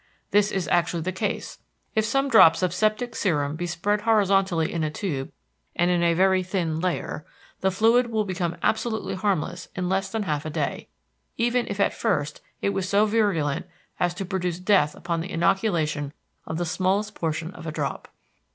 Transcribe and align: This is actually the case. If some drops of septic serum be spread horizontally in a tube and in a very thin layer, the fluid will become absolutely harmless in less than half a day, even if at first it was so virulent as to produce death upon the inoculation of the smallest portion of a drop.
This 0.31 0.51
is 0.51 0.67
actually 0.69 1.03
the 1.03 1.11
case. 1.11 1.59
If 1.93 2.05
some 2.05 2.27
drops 2.27 2.63
of 2.63 2.73
septic 2.73 3.15
serum 3.15 3.55
be 3.55 3.67
spread 3.67 4.01
horizontally 4.01 4.73
in 4.73 4.83
a 4.83 4.89
tube 4.89 5.31
and 5.75 5.91
in 5.91 6.01
a 6.01 6.15
very 6.15 6.41
thin 6.41 6.79
layer, 6.79 7.23
the 7.59 7.69
fluid 7.69 8.07
will 8.09 8.25
become 8.25 8.57
absolutely 8.63 9.13
harmless 9.13 9.67
in 9.75 9.89
less 9.89 10.09
than 10.09 10.23
half 10.23 10.43
a 10.43 10.49
day, 10.49 10.87
even 11.37 11.67
if 11.69 11.79
at 11.79 11.93
first 11.93 12.41
it 12.63 12.69
was 12.69 12.89
so 12.89 13.05
virulent 13.05 13.67
as 13.99 14.15
to 14.15 14.25
produce 14.25 14.57
death 14.57 14.95
upon 14.95 15.21
the 15.21 15.29
inoculation 15.29 16.13
of 16.47 16.57
the 16.57 16.65
smallest 16.65 17.13
portion 17.13 17.51
of 17.51 17.67
a 17.67 17.71
drop. 17.71 18.07